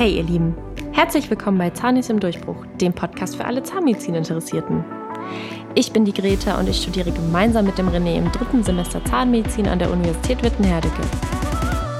[0.00, 0.54] Hey ihr Lieben,
[0.92, 4.82] herzlich willkommen bei Zahnis im Durchbruch, dem Podcast für alle Zahnmedizin-Interessierten.
[5.74, 9.68] Ich bin die Greta und ich studiere gemeinsam mit dem René im dritten Semester Zahnmedizin
[9.68, 11.02] an der Universität Witten-Herdecke.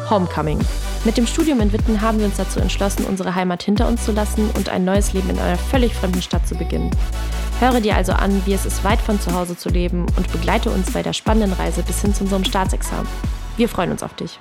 [0.08, 0.58] Homecoming.
[1.04, 4.12] Mit dem Studium in Witten haben wir uns dazu entschlossen, unsere Heimat hinter uns zu
[4.12, 6.90] lassen und ein neues Leben in einer völlig fremden Stadt zu beginnen.
[7.58, 10.70] Höre dir also an, wie es ist, weit von zu Hause zu leben und begleite
[10.70, 13.06] uns bei der spannenden Reise bis hin zu unserem Staatsexamen.
[13.58, 14.40] Wir freuen uns auf dich.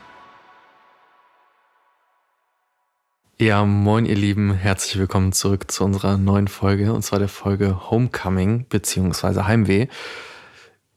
[3.41, 7.89] Ja, moin ihr Lieben, herzlich willkommen zurück zu unserer neuen Folge und zwar der Folge
[7.89, 9.43] Homecoming bzw.
[9.43, 9.87] Heimweh.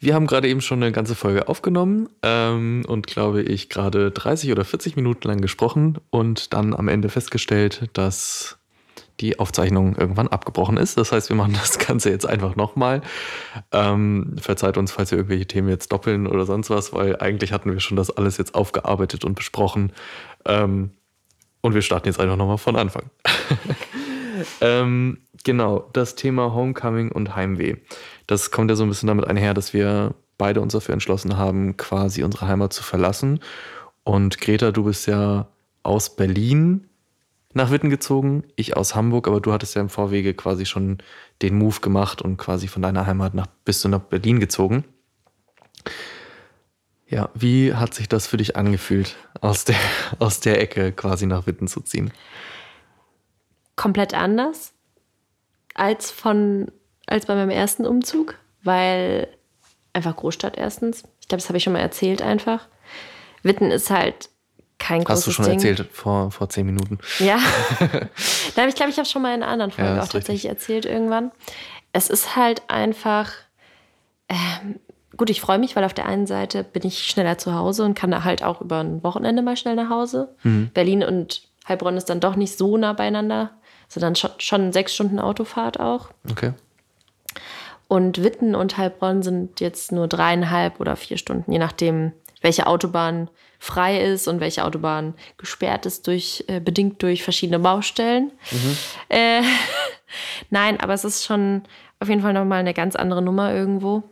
[0.01, 4.51] Wir haben gerade eben schon eine ganze Folge aufgenommen ähm, und glaube ich gerade 30
[4.51, 8.59] oder 40 Minuten lang gesprochen und dann am Ende festgestellt, dass
[9.21, 10.99] die Aufzeichnung irgendwann abgebrochen ist.
[10.99, 13.03] Das heißt, wir machen das Ganze jetzt einfach nochmal.
[13.71, 17.73] Ähm, verzeiht uns, falls wir irgendwelche Themen jetzt doppeln oder sonst was, weil eigentlich hatten
[17.73, 19.93] wir schon das alles jetzt aufgearbeitet und besprochen.
[20.45, 20.91] Ähm,
[21.63, 23.11] und wir starten jetzt einfach nochmal von Anfang.
[24.61, 27.77] ähm, genau, das Thema Homecoming und Heimweh.
[28.27, 31.77] Das kommt ja so ein bisschen damit einher, dass wir beide uns dafür entschlossen haben,
[31.77, 33.41] quasi unsere Heimat zu verlassen.
[34.05, 35.49] Und Greta, du bist ja
[35.85, 36.89] aus Berlin
[37.55, 40.99] nach Witten gezogen, ich aus Hamburg, aber du hattest ja im Vorwege quasi schon
[41.43, 44.85] den Move gemacht und quasi von deiner Heimat nach, bist du nach Berlin gezogen.
[47.13, 49.77] Ja, wie hat sich das für dich angefühlt, aus der,
[50.19, 52.11] aus der Ecke quasi nach Witten zu ziehen?
[53.77, 54.73] Komplett anders
[55.75, 56.73] als von
[57.07, 59.29] als bei meinem ersten Umzug, weil
[59.93, 61.03] einfach Großstadt erstens.
[61.21, 62.67] Ich glaube, das habe ich schon mal erzählt einfach.
[63.43, 64.31] Witten ist halt
[64.79, 65.55] kein großes Hast du schon Ding.
[65.55, 66.99] erzählt vor, vor zehn Minuten.
[67.19, 67.39] Ja.
[68.57, 70.87] Nein, ich glaube, ich habe schon mal in einer anderen Folge Ja, auch tatsächlich erzählt
[70.87, 71.31] irgendwann.
[71.93, 73.33] Es ist halt einfach.
[74.31, 74.81] Ähm,
[75.17, 77.95] gut, ich freue mich, weil auf der einen Seite bin ich schneller zu Hause und
[77.95, 80.35] kann da halt auch über ein Wochenende mal schnell nach Hause.
[80.73, 83.51] Berlin und Heilbronn ist dann doch nicht so nah beieinander,
[83.89, 86.11] sondern schon, schon sechs Stunden Autofahrt auch.
[86.31, 86.53] Okay.
[87.89, 93.29] Und Witten und Heilbronn sind jetzt nur dreieinhalb oder vier Stunden, je nachdem, welche Autobahn
[93.59, 98.33] frei ist und welche Autobahn gesperrt ist, durch, äh, bedingt durch verschiedene Baustellen.
[99.09, 99.43] Äh,
[100.51, 101.63] nein, aber es ist schon
[102.01, 104.03] auf jeden Fall nochmal eine ganz andere Nummer irgendwo.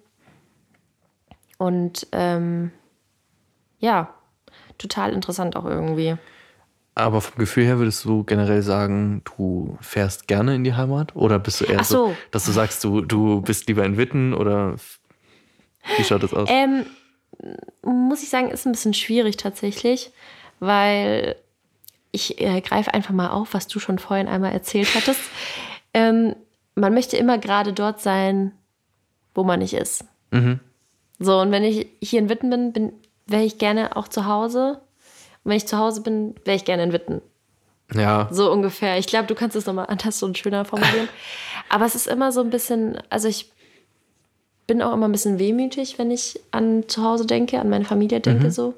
[1.60, 2.70] Und ähm,
[3.80, 4.14] ja,
[4.78, 6.16] total interessant auch irgendwie.
[6.94, 11.14] Aber vom Gefühl her würdest du generell sagen, du fährst gerne in die Heimat?
[11.14, 12.16] Oder bist du eher Ach so.
[12.30, 14.32] dass du sagst, du, du bist lieber in Witten?
[14.32, 14.76] Oder
[15.98, 16.48] wie schaut das aus?
[16.50, 16.86] Ähm,
[17.82, 20.12] muss ich sagen, ist ein bisschen schwierig tatsächlich,
[20.60, 21.36] weil
[22.10, 25.20] ich äh, greife einfach mal auf, was du schon vorhin einmal erzählt hattest.
[25.92, 26.34] ähm,
[26.74, 28.52] man möchte immer gerade dort sein,
[29.34, 30.06] wo man nicht ist.
[30.30, 30.60] Mhm.
[31.20, 32.92] So, und wenn ich hier in Witten bin, bin
[33.26, 34.80] wäre ich gerne auch zu Hause.
[35.44, 37.22] Und wenn ich zu Hause bin, wäre ich gerne in Witten.
[37.94, 38.98] Ja, So ungefähr.
[38.98, 41.08] Ich glaube, du kannst es nochmal anders und schöner formulieren.
[41.68, 43.52] Aber es ist immer so ein bisschen, also ich
[44.66, 48.20] bin auch immer ein bisschen wehmütig, wenn ich an zu Hause denke, an meine Familie
[48.20, 48.74] denke so.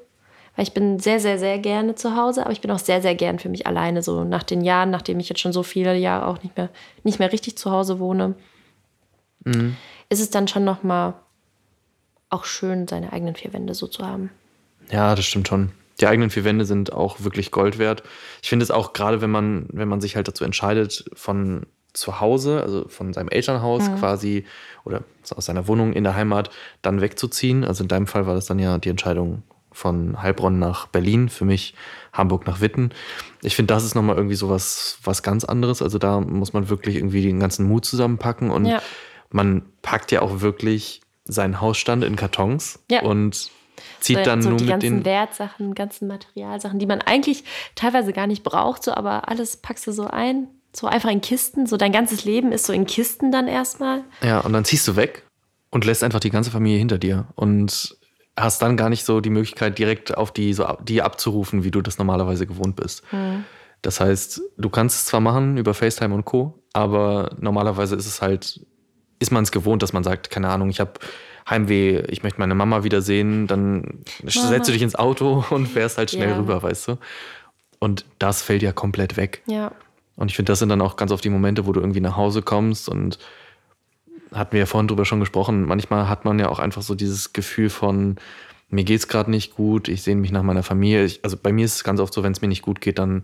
[0.55, 3.15] Weil ich bin sehr, sehr, sehr gerne zu Hause, aber ich bin auch sehr, sehr
[3.15, 4.03] gern für mich alleine.
[4.03, 6.69] So nach den Jahren, nachdem ich jetzt schon so viele Jahre auch nicht mehr,
[7.03, 8.35] nicht mehr richtig zu Hause wohne,
[10.09, 11.15] ist es dann schon nochmal
[12.33, 14.29] auch schön, seine eigenen vier Wände so zu haben.
[14.91, 15.71] Ja, das stimmt schon.
[15.99, 18.03] Die eigenen vier Wände sind auch wirklich Gold wert.
[18.41, 22.19] Ich finde es auch gerade, wenn man, wenn man sich halt dazu entscheidet, von zu
[22.19, 24.45] Hause, also von seinem Elternhaus quasi
[24.83, 25.03] oder
[25.35, 26.49] aus seiner Wohnung in der Heimat
[26.81, 27.63] dann wegzuziehen.
[27.63, 31.45] Also in deinem Fall war das dann ja die Entscheidung von Heilbronn nach Berlin, für
[31.45, 31.75] mich
[32.11, 32.91] Hamburg nach Witten.
[33.43, 35.83] Ich finde, das ist nochmal irgendwie so was, was ganz anderes.
[35.83, 38.81] Also da muss man wirklich irgendwie den ganzen Mut zusammenpacken und Ja.
[39.29, 43.01] man packt ja auch wirklich seinen Hausstand in Kartons Ja.
[43.03, 43.49] und
[43.99, 47.43] zieht So- dann so nur die mit ganzen den Wertsachen, ganzen Materialsachen, die man eigentlich
[47.75, 51.65] teilweise gar nicht braucht, so aber alles packst du so ein, so einfach in Kisten,
[51.65, 54.03] so dein ganzes Leben ist so in Kisten dann erstmal.
[54.21, 55.23] Ja, und dann ziehst du weg
[55.71, 57.95] und lässt einfach die ganze Familie hinter dir und
[58.35, 61.81] hast dann gar nicht so die Möglichkeit, direkt auf die, so die abzurufen, wie du
[61.81, 63.03] das normalerweise gewohnt bist.
[63.83, 68.21] Das heißt, du kannst es zwar machen über FaceTime und Co., aber normalerweise ist es
[68.23, 68.61] halt,
[69.23, 70.93] ist man es gewohnt, dass man sagt, keine Ahnung, ich habe
[71.49, 76.11] Heimweh, ich möchte meine Mama wiedersehen, dann setzt du dich ins Auto und fährst halt
[76.11, 76.37] schnell Ja.
[76.37, 76.97] rüber, weißt du?
[77.79, 79.41] Und das fällt ja komplett weg.
[79.47, 79.71] Ja.
[80.15, 82.15] Und ich finde, das sind dann auch ganz oft die Momente, wo du irgendwie nach
[82.15, 83.17] Hause kommst und
[84.31, 85.63] hatten wir ja vorhin drüber schon gesprochen.
[85.65, 88.15] Manchmal hat man ja auch einfach so dieses Gefühl von,
[88.69, 91.03] mir geht's gerade nicht gut, ich sehne mich nach meiner Familie.
[91.05, 92.99] Ich, also bei mir ist es ganz oft so, wenn es mir nicht gut geht,
[92.99, 93.23] dann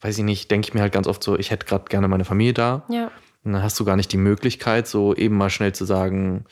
[0.00, 2.24] weiß ich nicht, denke ich mir halt ganz oft so, ich hätte gerade gerne meine
[2.24, 2.82] Familie da.
[2.88, 3.10] Ja.
[3.44, 6.44] Und dann hast du gar nicht die Möglichkeit, so eben mal schnell zu sagen,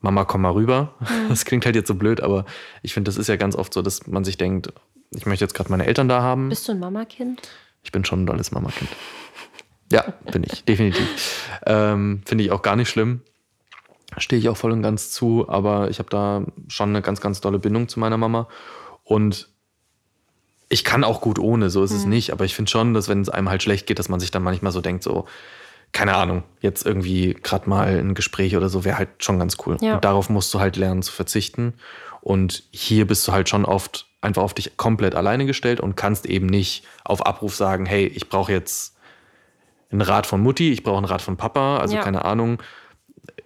[0.00, 0.94] Mama, komm mal rüber.
[1.28, 2.44] Das klingt halt jetzt so blöd, aber
[2.82, 4.72] ich finde, das ist ja ganz oft so, dass man sich denkt,
[5.10, 6.50] ich möchte jetzt gerade meine Eltern da haben.
[6.50, 7.48] Bist du ein Mamakind?
[7.82, 8.90] ich bin schon ein tolles Mama-Kind.
[9.90, 11.48] Ja, bin ich, definitiv.
[11.64, 13.22] Ähm, Finde ich auch gar nicht schlimm.
[14.18, 17.40] Stehe ich auch voll und ganz zu, aber ich habe da schon eine ganz, ganz
[17.40, 18.48] tolle Bindung zu meiner Mama.
[19.04, 19.48] Und
[20.68, 21.96] ich kann auch gut ohne, so ist mhm.
[21.96, 22.32] es nicht.
[22.32, 24.42] Aber ich finde schon, dass wenn es einem halt schlecht geht, dass man sich dann
[24.42, 25.24] manchmal so denkt, so,
[25.92, 29.76] keine Ahnung, jetzt irgendwie gerade mal ein Gespräch oder so wäre halt schon ganz cool.
[29.80, 29.94] Ja.
[29.94, 31.74] Und darauf musst du halt lernen zu verzichten.
[32.20, 36.26] Und hier bist du halt schon oft einfach auf dich komplett alleine gestellt und kannst
[36.26, 38.96] eben nicht auf Abruf sagen, hey, ich brauche jetzt
[39.90, 42.02] einen Rat von Mutti, ich brauche einen Rat von Papa, also ja.
[42.02, 42.58] keine Ahnung.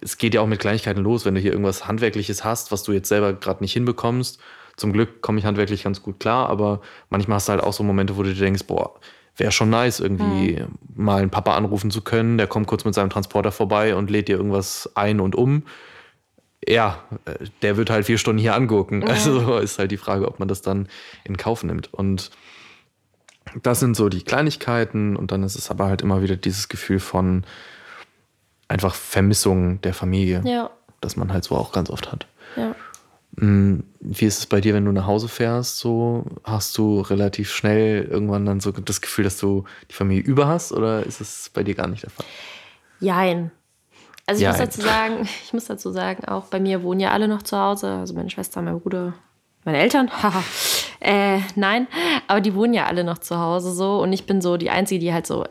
[0.01, 2.93] Es geht ja auch mit Kleinigkeiten los, wenn du hier irgendwas Handwerkliches hast, was du
[2.93, 4.41] jetzt selber gerade nicht hinbekommst.
[4.77, 6.81] Zum Glück komme ich handwerklich ganz gut klar, aber
[7.11, 8.99] manchmal hast du halt auch so Momente, wo du dir denkst, boah,
[9.37, 10.69] wäre schon nice, irgendwie mhm.
[10.95, 12.39] mal einen Papa anrufen zu können.
[12.39, 15.65] Der kommt kurz mit seinem Transporter vorbei und lädt dir irgendwas ein und um.
[16.67, 18.99] Ja, äh, der wird halt vier Stunden hier angucken.
[18.99, 19.09] Mhm.
[19.09, 20.89] Also ist halt die Frage, ob man das dann
[21.25, 21.93] in Kauf nimmt.
[21.93, 22.31] Und
[23.63, 25.17] das sind so die Kleinigkeiten.
[25.17, 27.45] Und dann ist es aber halt immer wieder dieses Gefühl von
[28.69, 30.71] einfach Vermissung der Familie, ja.
[31.01, 32.27] das man halt so auch ganz oft hat.
[32.57, 32.75] Ja.
[33.39, 35.79] Hm, wie ist es bei dir, wenn du nach Hause fährst?
[35.79, 40.49] So hast du relativ schnell irgendwann dann so das Gefühl, dass du die Familie über
[40.49, 42.27] hast, oder ist es bei dir gar nicht der Fall?
[43.01, 43.51] Jein.
[44.27, 44.53] Also ich Jein.
[44.53, 47.59] muss dazu sagen, ich muss dazu sagen, auch bei mir wohnen ja alle noch zu
[47.59, 49.15] Hause, also meine Schwester, mein Bruder,
[49.65, 50.11] meine Eltern.
[51.01, 51.89] äh, nein,
[52.29, 55.01] aber die wohnen ja alle noch zu Hause so und ich bin so die einzige,
[55.01, 55.47] die halt so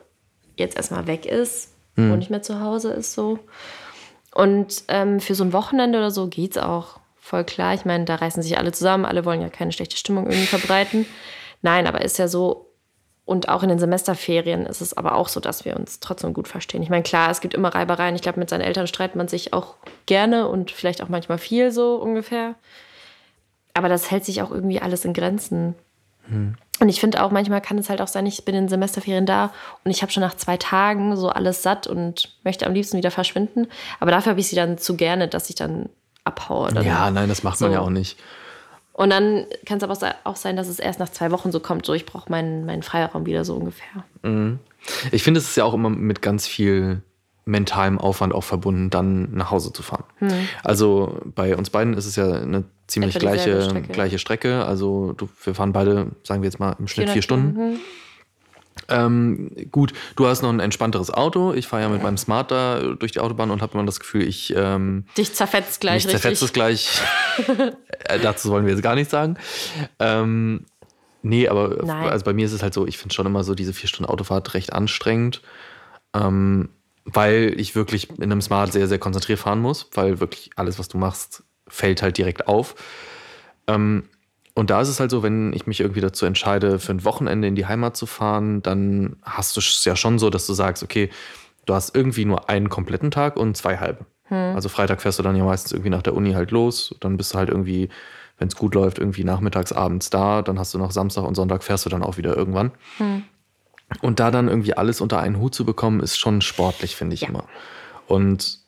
[0.56, 2.12] jetzt erstmal weg ist hm.
[2.12, 3.40] und nicht mehr zu Hause ist so.
[4.34, 7.72] Und ähm, für so ein Wochenende oder so geht's auch voll klar.
[7.72, 11.06] Ich meine, da reißen sich alle zusammen, alle wollen ja keine schlechte Stimmung irgendwie verbreiten.
[11.62, 12.72] Nein, aber ist ja so,
[13.24, 16.48] und auch in den Semesterferien ist es aber auch so, dass wir uns trotzdem gut
[16.48, 16.82] verstehen.
[16.82, 18.16] Ich meine, klar, es gibt immer Reibereien.
[18.16, 19.76] Ich glaube, mit seinen Eltern streitet man sich auch
[20.06, 22.56] gerne und vielleicht auch manchmal viel so ungefähr.
[23.72, 25.76] Aber das hält sich auch irgendwie alles in Grenzen.
[26.26, 26.56] Hm.
[26.80, 29.26] Und ich finde auch, manchmal kann es halt auch sein, ich bin in den Semesterferien
[29.26, 29.52] da
[29.84, 33.12] und ich habe schon nach zwei Tagen so alles satt und möchte am liebsten wieder
[33.12, 33.68] verschwinden.
[34.00, 35.88] Aber dafür habe ich sie dann zu gerne, dass ich dann
[36.24, 36.72] abhaue.
[36.72, 37.66] Dann ja, nein, das macht so.
[37.66, 38.18] man ja auch nicht.
[38.92, 41.86] Und dann kann es aber auch sein, dass es erst nach zwei Wochen so kommt,
[41.86, 44.04] so ich brauche meinen, meinen Freiraum wieder so ungefähr.
[44.22, 44.58] Mhm.
[45.12, 47.02] Ich finde, es ist ja auch immer mit ganz viel
[47.44, 50.04] mentalem Aufwand auch verbunden, dann nach Hause zu fahren.
[50.18, 50.30] Hm.
[50.62, 53.92] Also bei uns beiden ist es ja eine ziemlich gleiche Strecke.
[53.92, 54.64] gleiche Strecke.
[54.64, 57.52] Also du, wir fahren beide, sagen wir jetzt mal, im Schnitt vier Stunden.
[57.52, 57.80] Stunden.
[58.92, 61.52] Ähm, gut, du hast noch ein entspannteres Auto.
[61.54, 64.22] Ich fahre ja mit meinem Smart da durch die Autobahn und habe immer das Gefühl,
[64.22, 64.52] ich.
[64.54, 67.00] Ähm, Dich zerfetzt gleich, mich zerfetzt es gleich.
[68.04, 69.38] äh, dazu wollen wir jetzt gar nichts sagen.
[69.98, 70.66] Ähm,
[71.22, 73.72] nee, aber also bei mir ist es halt so, ich finde schon immer so diese
[73.72, 75.40] vier Stunden Autofahrt recht anstrengend.
[76.14, 76.68] Ähm,
[77.04, 80.88] weil ich wirklich in einem Smart sehr, sehr konzentriert fahren muss, weil wirklich alles, was
[80.88, 82.74] du machst, fällt halt direkt auf.
[83.66, 84.04] Ähm,
[84.54, 87.48] und da ist es halt so, wenn ich mich irgendwie dazu entscheide, für ein Wochenende
[87.48, 90.82] in die Heimat zu fahren, dann hast du es ja schon so, dass du sagst,
[90.82, 91.08] okay,
[91.64, 94.04] du hast irgendwie nur einen kompletten Tag und zwei halbe.
[94.24, 94.54] Hm.
[94.54, 97.32] Also Freitag fährst du dann ja meistens irgendwie nach der Uni halt los, dann bist
[97.32, 97.88] du halt irgendwie,
[98.38, 101.64] wenn es gut läuft, irgendwie nachmittags, abends da, dann hast du noch Samstag und Sonntag
[101.64, 102.72] fährst du dann auch wieder irgendwann.
[102.98, 103.24] Hm.
[104.00, 107.22] Und da dann irgendwie alles unter einen Hut zu bekommen, ist schon sportlich, finde ich
[107.22, 107.28] ja.
[107.28, 107.44] immer.
[108.06, 108.61] Und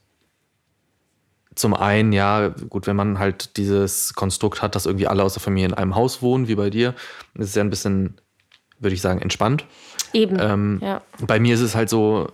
[1.55, 5.43] zum einen, ja, gut, wenn man halt dieses Konstrukt hat, dass irgendwie alle aus der
[5.43, 6.95] Familie in einem Haus wohnen, wie bei dir,
[7.35, 8.21] ist es ja ein bisschen,
[8.79, 9.65] würde ich sagen, entspannt.
[10.13, 10.37] Eben.
[10.41, 11.03] Ähm, ja.
[11.27, 12.29] Bei mir ist es halt so,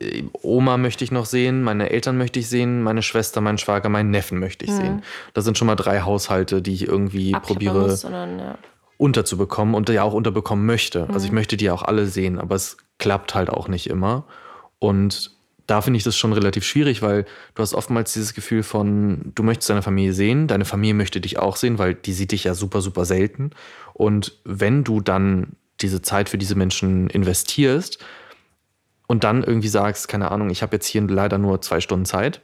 [0.00, 3.88] äh, Oma möchte ich noch sehen, meine Eltern möchte ich sehen, meine Schwester, meinen Schwager,
[3.88, 4.76] meinen Neffen möchte ich mhm.
[4.76, 5.02] sehen.
[5.34, 8.58] Das sind schon mal drei Haushalte, die ich irgendwie probiere sondern, ja.
[8.98, 11.04] unterzubekommen und ja auch unterbekommen möchte.
[11.04, 11.14] Mhm.
[11.14, 14.24] Also ich möchte die auch alle sehen, aber es klappt halt auch nicht immer.
[14.78, 15.35] Und
[15.66, 19.42] da finde ich das schon relativ schwierig, weil du hast oftmals dieses Gefühl von, du
[19.42, 22.54] möchtest deine Familie sehen, deine Familie möchte dich auch sehen, weil die sieht dich ja
[22.54, 23.50] super, super selten.
[23.92, 27.98] Und wenn du dann diese Zeit für diese Menschen investierst
[29.08, 32.42] und dann irgendwie sagst, keine Ahnung, ich habe jetzt hier leider nur zwei Stunden Zeit,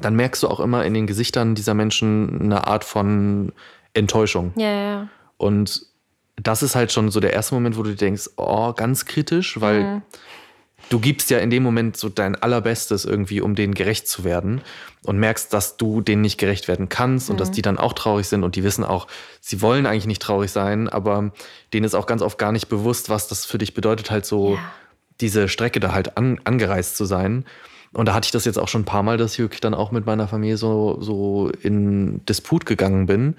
[0.00, 3.52] dann merkst du auch immer in den Gesichtern dieser Menschen eine Art von
[3.92, 4.52] Enttäuschung.
[4.56, 5.08] Ja, ja.
[5.36, 5.86] Und
[6.36, 9.82] das ist halt schon so der erste Moment, wo du denkst, oh, ganz kritisch, weil
[9.82, 10.02] mhm
[10.90, 14.60] du gibst ja in dem Moment so dein allerbestes irgendwie, um denen gerecht zu werden
[15.04, 17.32] und merkst, dass du denen nicht gerecht werden kannst mhm.
[17.32, 17.54] und dass mhm.
[17.54, 19.06] die dann auch traurig sind und die wissen auch,
[19.40, 21.32] sie wollen eigentlich nicht traurig sein, aber
[21.72, 24.56] denen ist auch ganz oft gar nicht bewusst, was das für dich bedeutet, halt so
[24.56, 24.72] ja.
[25.20, 27.46] diese Strecke da halt an, angereist zu sein.
[27.92, 29.74] Und da hatte ich das jetzt auch schon ein paar Mal, dass ich wirklich dann
[29.74, 33.36] auch mit meiner Familie so, so in Disput gegangen bin,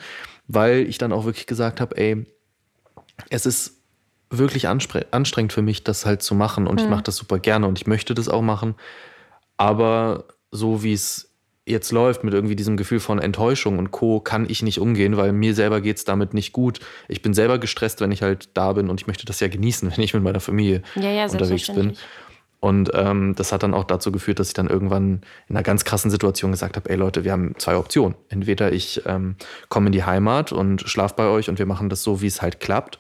[0.48, 2.26] weil ich dann auch wirklich gesagt habe, ey,
[3.30, 3.81] es ist
[4.32, 6.68] wirklich anstrengend für mich, das halt zu machen.
[6.68, 6.86] Und mhm.
[6.86, 8.76] ich mache das super gerne und ich möchte das auch machen.
[9.58, 11.32] Aber so wie es
[11.66, 15.32] jetzt läuft mit irgendwie diesem Gefühl von Enttäuschung und Co., kann ich nicht umgehen, weil
[15.32, 16.80] mir selber geht es damit nicht gut.
[17.08, 19.92] Ich bin selber gestresst, wenn ich halt da bin und ich möchte das ja genießen,
[19.96, 21.94] wenn ich mit meiner Familie Ja, ja, unterwegs bin.
[22.60, 25.84] Und ähm, das hat dann auch dazu geführt, dass ich dann irgendwann in einer ganz
[25.84, 28.16] krassen Situation gesagt habe, ey Leute, wir haben zwei Optionen.
[28.30, 29.36] Entweder ich ähm,
[29.68, 32.44] komme in die Heimat und schlafe bei euch und wir machen das so, wie es
[32.44, 33.00] halt klappt.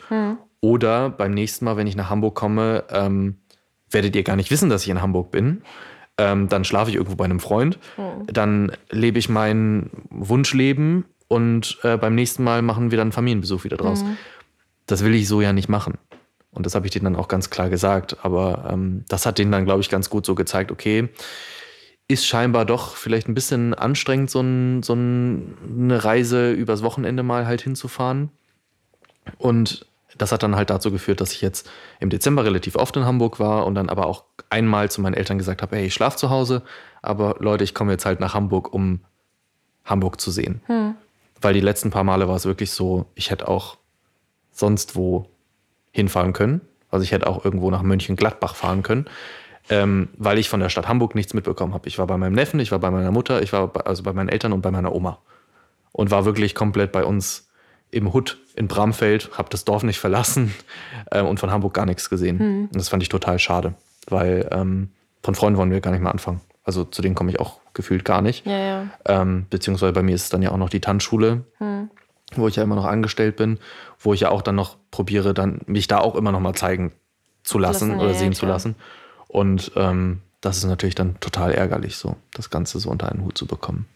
[0.61, 3.37] Oder beim nächsten Mal, wenn ich nach Hamburg komme, ähm,
[3.89, 5.63] werdet ihr gar nicht wissen, dass ich in Hamburg bin.
[6.17, 7.79] Ähm, dann schlafe ich irgendwo bei einem Freund.
[8.27, 13.63] Dann lebe ich mein Wunschleben und äh, beim nächsten Mal machen wir dann einen Familienbesuch
[13.63, 14.03] wieder draus.
[14.85, 15.97] Das will ich so ja nicht machen.
[16.51, 18.17] Und das habe ich denen dann auch ganz klar gesagt.
[18.23, 21.09] Aber ähm, das hat denen dann, glaube ich, ganz gut so gezeigt, okay,
[22.07, 27.23] ist scheinbar doch vielleicht ein bisschen anstrengend, so, ein, so ein, eine Reise übers Wochenende
[27.23, 28.29] mal halt hinzufahren.
[29.37, 29.85] Und
[30.17, 33.39] das hat dann halt dazu geführt, dass ich jetzt im Dezember relativ oft in Hamburg
[33.39, 36.29] war und dann aber auch einmal zu meinen Eltern gesagt habe, hey, ich schlafe zu
[36.29, 36.63] Hause,
[37.01, 39.01] aber Leute, ich komme jetzt halt nach Hamburg, um
[39.85, 40.61] Hamburg zu sehen.
[41.39, 43.77] Weil die letzten paar Male war es wirklich so, ich hätte auch
[44.51, 45.27] sonst wo
[45.91, 46.61] hinfahren können.
[46.89, 49.05] Also ich hätte auch irgendwo nach Mönchengladbach fahren können,
[49.69, 51.87] ähm, weil ich von der Stadt Hamburg nichts mitbekommen habe.
[51.87, 54.13] Ich war bei meinem Neffen, ich war bei meiner Mutter, ich war bei, also bei
[54.13, 55.19] meinen Eltern und bei meiner Oma.
[55.93, 57.50] Und war wirklich komplett bei uns
[57.91, 60.53] im Hut in Bramfeld, habe das Dorf nicht verlassen
[61.11, 62.39] ähm, und von Hamburg gar nichts gesehen.
[62.71, 63.75] Und das fand ich total schade,
[64.07, 64.89] weil ähm,
[65.23, 66.41] von Freunden wollen wir gar nicht mehr anfangen.
[66.63, 68.45] Also zu denen komme ich auch gefühlt gar nicht.
[68.45, 68.83] Ja, ja.
[69.05, 71.43] Ähm, beziehungsweise bei mir ist es dann ja auch noch die Tanzschule,
[72.35, 73.59] wo ich ja immer noch angestellt bin,
[73.99, 76.93] wo ich ja auch dann noch probiere, dann mich da auch immer noch mal zeigen
[77.43, 78.53] zu lassen Lassen, oder ja, sehen ja, zu klar.
[78.53, 78.75] lassen.
[79.27, 83.37] Und ähm, das ist natürlich dann total ärgerlich, so das Ganze so unter einen Hut
[83.37, 83.87] zu bekommen.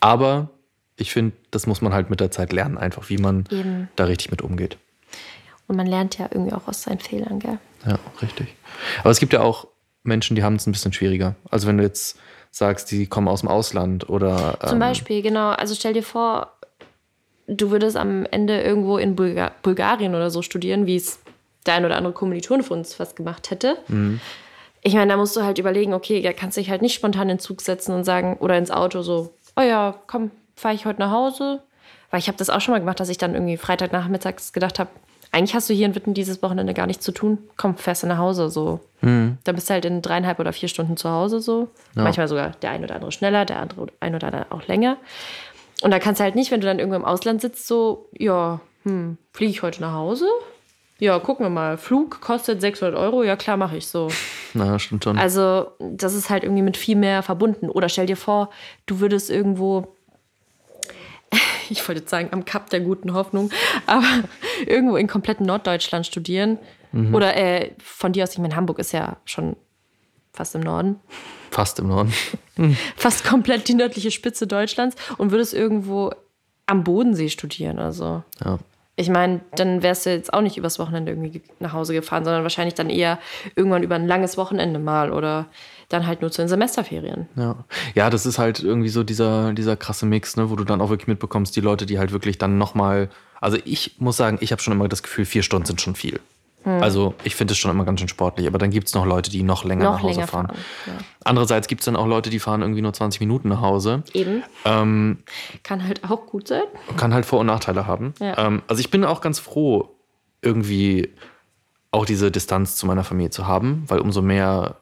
[0.00, 0.50] Aber
[0.96, 3.88] ich finde, das muss man halt mit der Zeit lernen, einfach wie man Eben.
[3.96, 4.78] da richtig mit umgeht.
[5.66, 7.58] Und man lernt ja irgendwie auch aus seinen Fehlern, gell?
[7.86, 8.54] Ja, richtig.
[9.00, 9.66] Aber es gibt ja auch
[10.02, 11.34] Menschen, die haben es ein bisschen schwieriger.
[11.50, 12.18] Also wenn du jetzt
[12.50, 15.50] sagst, die kommen aus dem Ausland oder Zum ähm, Beispiel, genau.
[15.50, 16.52] Also stell dir vor,
[17.46, 21.18] du würdest am Ende irgendwo in Bulga Bulgarien oder so studieren, wie es
[21.66, 23.78] der ein oder andere Kommilitone von uns fast gemacht hätte.
[24.82, 27.22] Ich meine, da musst du halt überlegen, okay, da kannst du dich halt nicht spontan
[27.22, 30.86] in den Zug setzen und sagen, oder ins Auto so, oh ja, komm, fahre ich
[30.86, 31.62] heute nach Hause.
[32.10, 34.90] Weil ich habe das auch schon mal gemacht, dass ich dann irgendwie Freitagnachmittags gedacht habe,
[35.32, 37.38] eigentlich hast du hier in Witten dieses Wochenende gar nichts zu tun.
[37.56, 38.78] Komm, fährst du nach Hause so.
[39.42, 41.68] Dann bist du halt in dreieinhalb oder vier Stunden zu Hause so.
[41.94, 44.96] Manchmal sogar der ein oder andere schneller, der andere ein oder andere auch länger.
[45.82, 48.60] Und da kannst du halt nicht, wenn du dann irgendwo im Ausland sitzt, so, ja,
[48.84, 50.26] hm, fliege ich heute nach Hause?
[51.00, 51.76] Ja, gucken wir mal.
[51.76, 53.24] Flug kostet 600 Euro.
[53.24, 54.08] Ja, klar, mache ich so.
[54.54, 55.18] Na, stimmt schon.
[55.18, 57.68] Also, das ist halt irgendwie mit viel mehr verbunden.
[57.68, 58.50] Oder stell dir vor,
[58.86, 59.93] du würdest irgendwo,
[61.70, 63.50] ich wollte jetzt sagen, am Kap der guten Hoffnung,
[63.86, 64.06] aber
[64.66, 66.58] irgendwo in kompletten Norddeutschland studieren.
[67.12, 69.56] Oder äh, von dir aus, ich meine, Hamburg ist ja schon
[70.32, 71.00] fast im Norden.
[71.50, 72.14] Fast im Norden.
[72.96, 76.12] Fast komplett die nördliche Spitze Deutschlands und würdest irgendwo
[76.66, 77.80] am Bodensee studieren.
[77.80, 78.58] Also, Ja.
[78.94, 82.44] ich meine, dann wärst du jetzt auch nicht übers Wochenende irgendwie nach Hause gefahren, sondern
[82.44, 83.18] wahrscheinlich dann eher
[83.56, 85.46] irgendwann über ein langes Wochenende mal oder
[85.88, 87.28] dann halt nur zu den Semesterferien.
[87.36, 87.64] Ja.
[87.94, 90.90] ja, das ist halt irgendwie so dieser, dieser krasse Mix, ne, wo du dann auch
[90.90, 93.08] wirklich mitbekommst, die Leute, die halt wirklich dann nochmal.
[93.40, 96.20] Also ich muss sagen, ich habe schon immer das Gefühl, vier Stunden sind schon viel.
[96.64, 96.82] Hm.
[96.82, 99.30] Also ich finde es schon immer ganz schön sportlich, aber dann gibt es noch Leute,
[99.30, 100.46] die noch länger Noch nach Hause länger fahren.
[100.46, 100.92] fahren, ja.
[101.22, 104.02] Andererseits gibt es dann auch Leute, die fahren irgendwie nur 20 Minuten nach Hause.
[104.14, 104.42] Eben.
[104.64, 105.18] Ähm,
[105.62, 106.62] Kann halt auch gut sein.
[106.96, 108.14] kann halt Vor- und Nachteile haben.
[108.18, 108.46] Ja.
[108.46, 109.90] Ähm, also ich bin auch ganz froh,
[110.40, 111.10] irgendwie
[111.90, 114.80] auch diese Distanz zu meiner Familie zu haben, weil umso mehr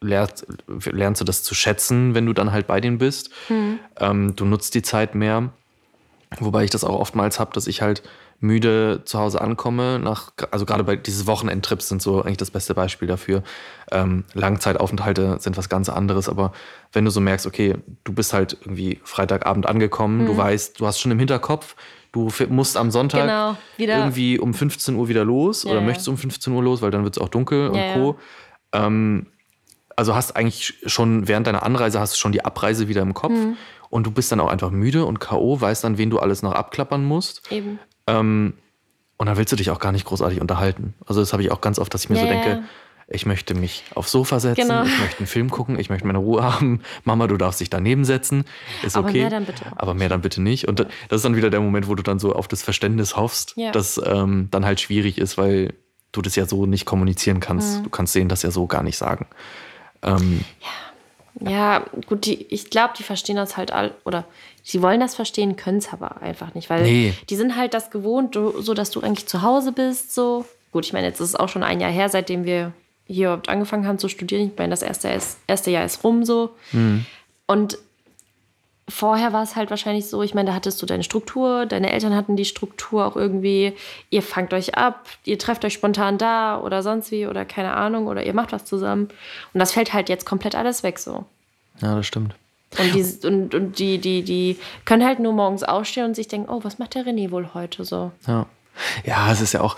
[0.00, 0.46] lernst,
[0.92, 3.30] lernst du das zu schätzen, wenn du dann halt bei denen bist.
[3.98, 5.50] Ähm, du nutzt die Zeit mehr.
[6.38, 8.02] Wobei ich das auch oftmals habe, dass ich halt
[8.38, 9.98] müde zu Hause ankomme.
[9.98, 13.42] Nach, also gerade bei diese Wochenendtrips sind so eigentlich das beste Beispiel dafür.
[13.90, 16.52] Ähm, Langzeitaufenthalte sind was ganz anderes, aber
[16.92, 21.00] wenn du so merkst, okay, du bist halt irgendwie Freitagabend angekommen, du weißt, du hast
[21.00, 21.74] schon im Hinterkopf,
[22.12, 23.56] du musst am Sonntag Genau,
[23.98, 25.86] irgendwie um 15 Uhr wieder los Ja, oder ja.
[25.86, 27.92] möchtest um 15 Uhr los, weil dann wird es auch dunkel und Ja, ja.
[27.94, 28.18] Co.
[28.72, 29.26] Ähm,
[30.00, 33.32] also hast eigentlich schon während deiner Anreise hast du schon die Abreise wieder im Kopf
[33.32, 33.56] Mhm.
[33.90, 36.52] und du bist dann auch einfach müde und K.O., weißt dann, wen du alles noch
[36.52, 37.42] abklappern musst.
[37.52, 37.78] Eben.
[38.06, 38.54] Ähm,
[39.18, 40.94] und dann willst du dich auch gar nicht großartig unterhalten.
[41.06, 42.32] Also das habe ich auch ganz oft, dass ich mir Ja, so ja.
[42.32, 42.62] denke,
[43.12, 44.84] ich möchte mich aufs Sofa setzen, Genau.
[44.84, 46.80] ich möchte einen Film gucken, ich möchte meine Ruhe haben.
[47.04, 48.44] Mama, du darfst dich daneben setzen.
[48.84, 49.20] Ist Aber okay.
[49.20, 50.68] mehr dann bitte Aber mehr dann bitte nicht.
[50.68, 53.54] Und das ist dann wieder der Moment, wo du dann so auf das Verständnis hoffst,
[53.56, 53.72] Ja.
[53.72, 55.74] das ähm, dann halt schwierig ist, weil
[56.12, 57.78] du das ja so nicht kommunizieren kannst.
[57.80, 57.84] Mhm.
[57.84, 59.26] Du kannst denen das ja so gar nicht sagen.
[60.02, 60.44] Ähm,
[61.40, 64.24] Ja, gut, die, ich glaube, die verstehen das halt all, oder
[64.62, 67.14] sie wollen das verstehen, können es aber einfach nicht, weil Nee.
[67.30, 70.44] die sind halt das gewohnt, so dass du eigentlich zu Hause bist, so.
[70.72, 72.72] Gut, ich meine, jetzt ist es auch schon ein Jahr her, seitdem wir
[73.06, 74.50] hier überhaupt angefangen haben zu studieren.
[74.52, 75.08] Ich meine, das erste,
[75.46, 76.50] erste Jahr ist rum, so.
[77.46, 77.78] Und
[78.90, 82.14] vorher war es halt wahrscheinlich so, ich meine, da hattest du deine Struktur, deine Eltern
[82.14, 83.74] hatten die Struktur auch irgendwie,
[84.10, 88.06] ihr fangt euch ab, ihr trefft euch spontan da oder sonst wie oder keine Ahnung
[88.06, 89.08] oder ihr macht was zusammen.
[89.54, 91.24] Und das fällt halt jetzt komplett alles weg so.
[91.80, 92.34] Ja, das stimmt.
[92.78, 96.48] Und, die, und, und die, die, die können halt nur morgens aufstehen und sich denken,
[96.50, 98.12] oh, was macht der René wohl heute so?
[98.26, 98.46] Ja.
[99.04, 99.76] Ja, es ist ja auch,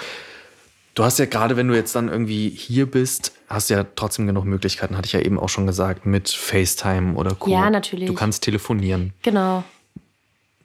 [0.95, 4.27] du hast ja gerade, wenn du jetzt dann irgendwie hier bist, hast du ja trotzdem
[4.27, 7.51] genug Möglichkeiten, hatte ich ja eben auch schon gesagt, mit FaceTime oder Co.
[7.51, 8.07] Ja, natürlich.
[8.07, 9.13] Du kannst telefonieren.
[9.23, 9.65] Genau.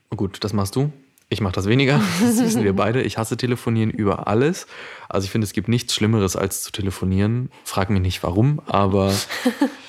[0.10, 0.92] Gut, das machst du.
[1.30, 2.00] Ich mache das weniger.
[2.22, 3.02] Das wissen wir beide.
[3.02, 4.68] Ich hasse telefonieren über alles.
[5.10, 7.52] Also ich finde, es gibt nichts Schlimmeres als zu telefonieren.
[7.66, 9.14] Frag mich nicht warum, aber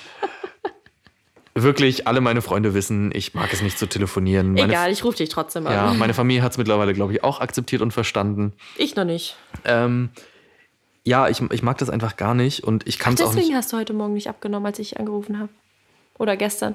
[1.62, 4.52] wirklich alle meine Freunde wissen, ich mag es nicht zu telefonieren.
[4.52, 5.72] Meine, Egal, ich rufe dich trotzdem an.
[5.72, 8.52] Ja, meine Familie hat es mittlerweile, glaube ich, auch akzeptiert und verstanden.
[8.76, 9.36] Ich noch nicht.
[9.64, 10.10] Ähm,
[11.04, 13.56] ja, ich, ich mag das einfach gar nicht und ich kann es auch Deswegen nicht.
[13.56, 15.50] hast du heute Morgen nicht abgenommen, als ich angerufen habe.
[16.18, 16.74] Oder gestern.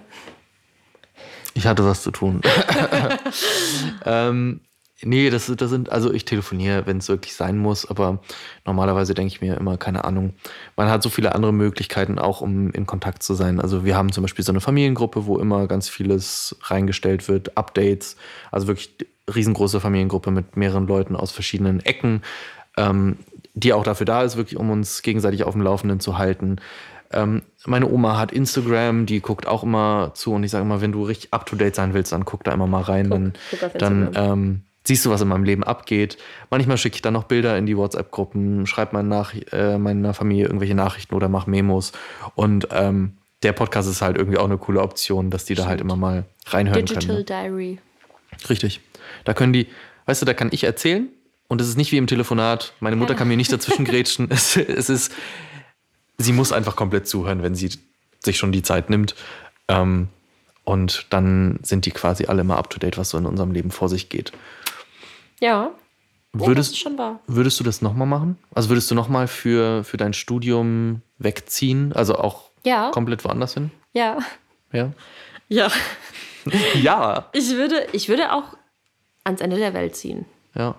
[1.54, 2.42] Ich hatte was zu tun.
[4.06, 4.62] ähm,
[5.06, 8.20] nee, das, das sind, also ich telefoniere, wenn es wirklich sein muss, aber
[8.66, 10.34] normalerweise denke ich mir immer, keine Ahnung.
[10.76, 13.60] Man hat so viele andere Möglichkeiten auch, um in Kontakt zu sein.
[13.60, 18.18] Also wir haben zum Beispiel so eine Familiengruppe, wo immer ganz vieles reingestellt wird, Updates,
[18.52, 18.96] also wirklich
[19.34, 22.22] riesengroße Familiengruppe mit mehreren Leuten aus verschiedenen Ecken,
[22.78, 23.18] ähm,
[23.54, 26.58] die auch dafür da ist, wirklich um uns gegenseitig auf dem Laufenden zu halten.
[27.14, 30.92] Ähm, meine Oma hat Instagram, die guckt auch immer zu und ich sage immer, wenn
[30.92, 33.78] du richtig up to date sein willst, dann guck da immer mal rein, dann, guck
[33.78, 36.18] dann ähm, siehst du, was in meinem Leben abgeht.
[36.50, 40.46] Manchmal schicke ich dann noch Bilder in die WhatsApp-Gruppen, schreibe meiner, Nach äh, meiner Familie
[40.46, 41.94] irgendwelche Nachrichten oder mache Memos.
[42.36, 43.14] Und ähm,
[43.44, 46.26] der Podcast ist halt irgendwie auch eine coole Option, dass die da halt immer mal
[46.48, 47.18] reinhören Digital können.
[47.20, 47.24] Ne?
[47.26, 47.80] Diary.
[48.50, 48.82] Richtig.
[49.26, 49.68] Da können die,
[50.06, 51.10] weißt du, da kann ich erzählen
[51.48, 52.74] und es ist nicht wie im Telefonat.
[52.80, 54.28] Meine Mutter kann mir nicht dazwischen grätschen.
[54.30, 55.14] Es, es ist,
[56.18, 57.70] sie muss einfach komplett zuhören, wenn sie
[58.20, 59.16] sich schon die Zeit nimmt.
[59.68, 60.08] Ähm,
[60.64, 63.72] und dann sind die quasi alle immer up to date, was so in unserem Leben
[63.72, 64.32] vor sich geht.
[65.40, 65.48] Ja.
[65.64, 65.72] ja
[66.34, 67.20] das Würdest, ist schon wahr.
[67.28, 68.38] würdest du das nochmal machen?
[68.56, 71.94] Also würdest du nochmal für, für dein Studium wegziehen?
[71.94, 72.90] Also auch Ja.
[72.92, 73.72] komplett woanders hin?
[73.94, 74.18] Ja.
[74.72, 74.92] Ja.
[75.50, 75.70] Ja.
[76.76, 77.30] Ja.
[77.34, 78.44] Ich würde, ich würde auch
[79.24, 80.26] ans Ende der Welt ziehen.
[80.56, 80.76] Ja.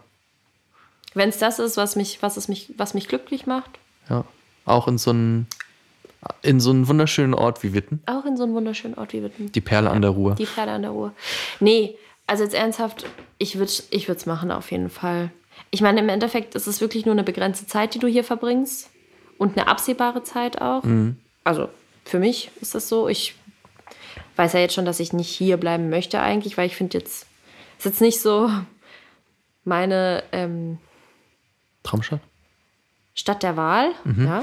[1.15, 3.71] Wenn es das ist, was mich, was es mich, was mich glücklich macht,
[4.11, 4.25] Ja.
[4.67, 5.47] Auch in so einen,
[6.43, 8.03] in so einen wunderschönen Ort wie Witten.
[8.07, 9.53] auch in so einen wunderschönen Ort wie Witten.
[9.53, 10.35] Die Perle an der Ruhr.
[10.35, 11.13] Die Pferde an der Ruhr.
[11.61, 13.07] Nee, also jetzt ernsthaft,
[13.39, 15.31] ich würde es ich würd's machen auf jeden Fall.
[15.71, 18.91] Ich meine, im Endeffekt ist es wirklich nur eine begrenzte Zeit, die du hier verbringst.
[19.37, 20.85] Und eine absehbare Zeit auch.
[21.43, 21.69] Also
[22.05, 23.09] für mich ist das so.
[23.09, 23.35] Ich
[24.37, 27.27] weiß ja jetzt schon, dass ich nicht hier bleiben möchte eigentlich, weil ich finde jetzt,
[27.79, 28.51] ist jetzt nicht so
[29.65, 30.79] meine ähm,
[31.83, 32.21] Traumstadt?
[33.15, 33.93] Stadt der Wahl.
[34.19, 34.43] Ja.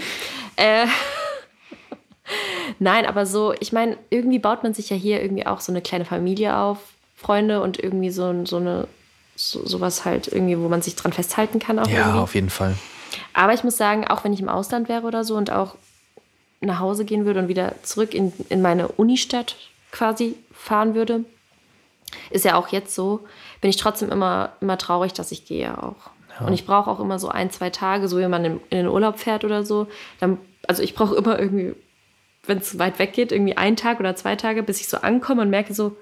[0.56, 0.88] Äh,
[2.80, 5.82] Nein, aber so, ich meine, irgendwie baut man sich ja hier irgendwie auch so eine
[5.82, 6.80] kleine Familie auf,
[7.22, 8.88] Freunde und irgendwie so, so eine,
[9.36, 12.20] so, sowas halt irgendwie, wo man sich dran festhalten kann auch Ja, irgendwie.
[12.20, 12.76] auf jeden Fall.
[13.34, 15.76] Aber ich muss sagen, auch wenn ich im Ausland wäre oder so und auch
[16.62, 19.56] nach Hause gehen würde und wieder zurück in, in meine Unistadt
[19.92, 21.26] quasi fahren würde,
[22.30, 23.22] ist ja auch jetzt so,
[23.62, 25.96] bin ich trotzdem immer, immer traurig, dass ich gehe auch.
[26.46, 28.88] Und ich brauche auch immer so ein, zwei Tage, so wie man in, in den
[28.88, 29.88] Urlaub fährt oder so.
[30.20, 31.76] Dann, also ich brauche immer irgendwie,
[32.48, 35.44] wenn es weit weg geht, irgendwie einen Tag oder zwei Tage, bis ich so ankomme
[35.44, 35.96] und merke so,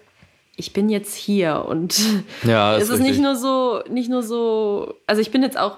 [0.60, 1.98] ich bin jetzt hier und
[2.44, 3.24] Ja, es ist ist nicht richtig.
[3.24, 5.78] nur so, nicht nur so, also ich bin jetzt auch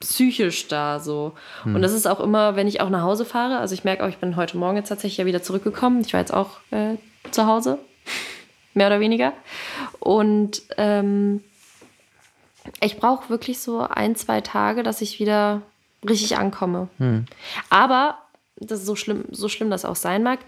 [0.00, 1.32] psychisch da so.
[1.62, 1.76] Hm.
[1.76, 4.08] Und das ist auch immer, wenn ich auch nach Hause fahre, also ich merke auch,
[4.08, 6.00] ich bin heute Morgen jetzt tatsächlich ja wieder zurückgekommen.
[6.00, 6.96] Ich war jetzt auch äh,
[7.30, 7.78] zu Hause,
[8.74, 9.32] mehr oder weniger.
[10.00, 11.42] Und ähm,
[12.80, 15.62] ich brauche wirklich so ein, zwei Tage, dass ich wieder
[16.06, 16.88] richtig ankomme.
[17.70, 18.18] Aber,
[18.56, 20.40] das ist so schlimm, so schlimm das auch sein mag,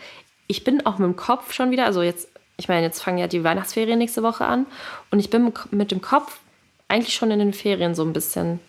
[0.48, 3.28] ich bin auch mit dem Kopf schon wieder, also jetzt, ich meine, jetzt fangen ja
[3.28, 4.66] die Weihnachtsferien nächste Woche an
[5.10, 6.40] und ich bin mit dem Kopf
[6.88, 8.60] eigentlich schon in den Ferien so ein bisschen.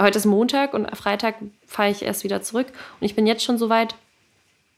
[0.00, 1.34] Heute ist Montag und Freitag
[1.66, 2.68] fahre ich erst wieder zurück
[3.00, 3.96] und ich bin jetzt schon so weit,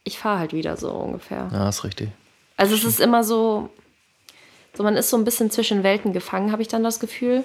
[0.02, 1.48] ich fahre halt wieder so ungefähr.
[1.52, 2.08] Ja, ist richtig.
[2.56, 3.70] Also es ist immer so,
[4.72, 7.44] so man ist so ein bisschen zwischen Welten gefangen, habe ich dann das Gefühl.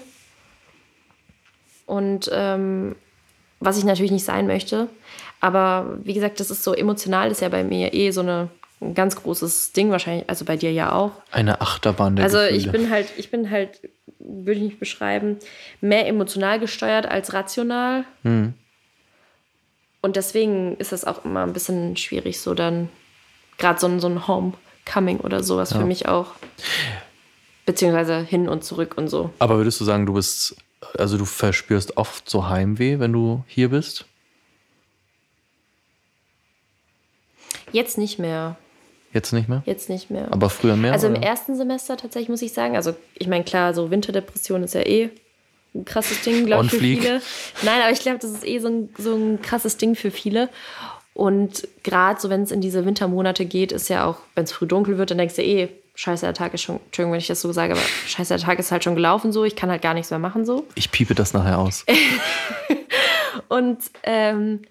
[1.86, 2.96] Und ähm,
[3.60, 4.88] was ich natürlich nicht sein möchte.
[5.40, 8.50] Aber wie gesagt, das ist so emotional, ist ja bei mir eh so eine,
[8.82, 11.12] ein ganz großes Ding wahrscheinlich, also bei dir ja auch.
[11.32, 12.58] Eine Achterbahn der Also Gefühle.
[12.58, 13.82] ich bin halt, ich bin halt,
[14.20, 15.38] würde ich nicht beschreiben,
[15.82, 18.06] mehr emotional gesteuert als rational.
[18.24, 18.54] Hm.
[20.02, 22.90] Und deswegen ist das auch immer ein bisschen schwierig, so dann
[23.58, 26.28] gerade so ein, so ein Homecoming oder sowas für mich auch.
[27.66, 29.32] Beziehungsweise hin und zurück und so.
[29.40, 30.56] Aber würdest du sagen, du bist,
[30.98, 34.06] also du verspürst oft so Heimweh, wenn du hier bist?
[37.72, 38.58] Jetzt nicht mehr.
[39.12, 39.64] Jetzt nicht mehr?
[39.66, 40.28] Jetzt nicht mehr.
[40.32, 40.94] Aber früher mehr?
[40.94, 41.24] Also im oder?
[41.24, 45.10] ersten Semester tatsächlich muss ich sagen, also ich meine, klar, so Winterdepression ist ja eh
[45.74, 47.02] ein krasses Ding, glaube ich, für fleek.
[47.02, 47.22] viele.
[47.64, 50.50] Nein, aber ich glaube, das ist eh so ein, so ein krasses Ding für viele.
[51.14, 54.66] Und gerade so, wenn es in diese Wintermonate geht, ist ja auch, wenn es früh
[54.66, 57.42] dunkel wird, dann denkst du eh, scheiße, der Tag ist schon, Entschuldigung, wenn ich das
[57.42, 59.94] so sage, aber scheiße, der Tag ist halt schon gelaufen so, ich kann halt gar
[59.94, 60.66] nichts mehr machen so.
[60.76, 61.86] Ich piepe das nachher aus.
[63.50, 64.62] Und ähm,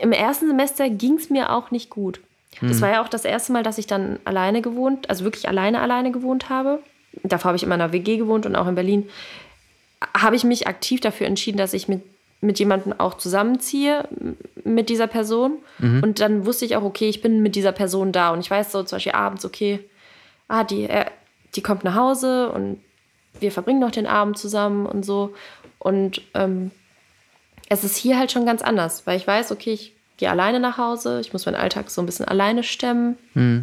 [0.00, 2.20] im ersten Semester ging es mir auch nicht gut.
[2.60, 5.80] Das war ja auch das erste Mal, dass ich dann alleine gewohnt, also wirklich alleine
[5.80, 6.80] alleine gewohnt habe.
[7.22, 9.08] Davor habe ich immer in einer WG gewohnt und auch in Berlin
[10.16, 12.02] habe ich mich aktiv dafür entschieden, dass ich mit,
[12.40, 14.08] mit jemandem auch zusammenziehe,
[14.64, 15.58] mit dieser Person.
[16.02, 18.30] Und dann wusste ich auch, okay, ich bin mit dieser Person da.
[18.30, 19.80] Und ich weiß so zum Beispiel abends, okay,
[20.48, 21.06] ah, die, äh,
[21.54, 22.80] die kommt nach Hause und
[23.38, 25.34] wir verbringen noch den Abend zusammen und so.
[25.78, 26.70] Und ähm,
[27.68, 30.78] es ist hier halt schon ganz anders, weil ich weiß, okay, ich gehe alleine nach
[30.78, 33.16] Hause, ich muss meinen Alltag so ein bisschen alleine stemmen.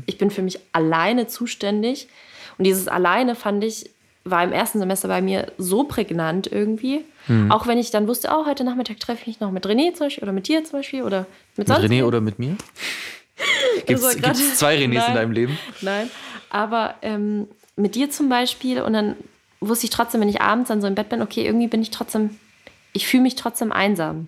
[0.05, 2.07] Ich bin für mich alleine zuständig.
[2.57, 3.89] Und dieses alleine fand ich,
[4.25, 7.05] war im ersten Semester bei mir so prägnant irgendwie.
[7.49, 10.07] Auch wenn ich dann wusste, oh, heute Nachmittag treffe ich mich noch mit René zum
[10.07, 12.05] Beispiel oder mit dir zum Beispiel oder mit Mit sonst René wem.
[12.05, 12.55] oder mit mir?
[13.85, 15.09] Gibt es zwei Renés Nein.
[15.09, 15.57] in deinem Leben?
[15.81, 16.09] Nein,
[16.49, 19.15] aber ähm, mit dir zum Beispiel und dann
[19.59, 21.91] wusste ich trotzdem, wenn ich abends dann so im Bett bin, okay, irgendwie bin ich
[21.91, 22.31] trotzdem,
[22.93, 24.27] ich fühle mich trotzdem einsam.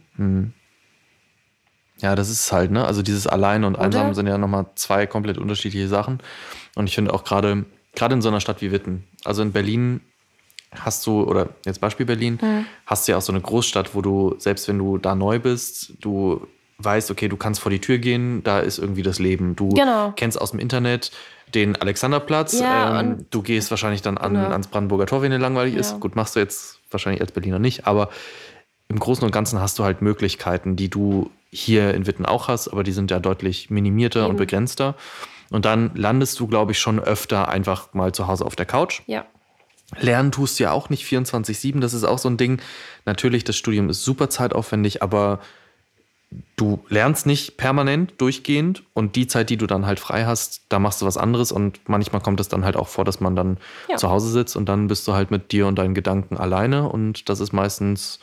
[2.01, 2.85] Ja, das ist es halt, ne?
[2.85, 6.19] Also dieses Allein und Einsam sind ja nochmal zwei komplett unterschiedliche Sachen.
[6.75, 10.01] Und ich finde auch gerade, gerade in so einer Stadt wie Witten, also in Berlin
[10.73, 12.39] hast du, oder jetzt Beispiel Berlin,
[12.85, 15.93] hast du ja auch so eine Großstadt, wo du, selbst wenn du da neu bist,
[15.99, 19.55] du weißt, okay, du kannst vor die Tür gehen, da ist irgendwie das Leben.
[19.57, 20.13] Du Genau.
[20.15, 21.11] kennst aus dem Internet
[21.53, 24.49] den Alexanderplatz, Ja, ähm, du gehst wahrscheinlich dann an, Genau.
[24.51, 25.79] ans Brandenburger Tor, wenn dir langweilig Ja.
[25.81, 25.99] ist.
[25.99, 28.09] Gut, machst du jetzt wahrscheinlich als Berliner nicht, aber
[28.89, 32.67] im Großen und Ganzen hast du halt Möglichkeiten, die du hier in Witten auch hast,
[32.67, 34.37] aber die sind ja deutlich minimierter und Eben.
[34.39, 34.95] begrenzter.
[35.51, 39.01] Und dann landest du, glaube ich, schon öfter einfach mal zu Hause auf der Couch.
[39.07, 39.25] Ja.
[39.99, 42.61] Lernen tust du ja auch nicht 24-7, das ist auch so ein Ding.
[43.05, 45.39] Natürlich, das Studium ist super zeitaufwendig, aber
[46.57, 50.77] du lernst nicht permanent, durchgehend und die Zeit, die du dann halt frei hast, da
[50.77, 53.57] machst du was anderes und manchmal kommt es dann halt auch vor, dass man dann
[53.87, 53.97] Ja.
[53.97, 57.29] zu Hause sitzt und dann bist du halt mit dir und deinen Gedanken alleine und
[57.29, 58.19] das ist meistens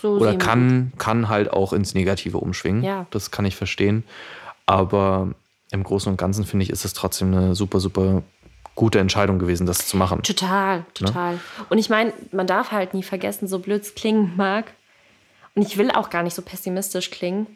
[0.00, 2.82] So oder kann, kann halt auch ins Negative umschwingen.
[2.82, 3.06] Ja.
[3.10, 4.04] Das kann ich verstehen.
[4.66, 5.28] Aber
[5.70, 8.22] im Großen und Ganzen finde ich, ist es trotzdem eine super, super
[8.74, 10.22] gute Entscheidung gewesen, das zu machen.
[10.22, 11.40] Total, total.
[11.68, 14.72] Und ich meine, man darf halt nie vergessen, so blöd es klingen mag.
[15.54, 17.48] Und ich will auch gar nicht so pessimistisch klingen.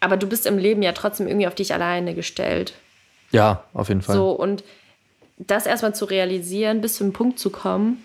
[0.00, 2.74] Aber du bist im Leben ja trotzdem irgendwie auf dich alleine gestellt.
[3.32, 4.14] Ja, auf jeden Fall.
[4.14, 4.62] So, und
[5.38, 8.00] das erstmal zu realisieren, bis zu einem Punkt zu kommen,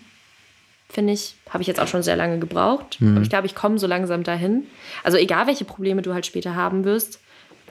[0.93, 2.97] finde ich, habe ich jetzt auch schon sehr lange gebraucht.
[2.99, 3.15] Mhm.
[3.15, 4.67] Aber ich glaube, ich komme so langsam dahin.
[5.03, 7.19] Also egal, welche Probleme du halt später haben wirst,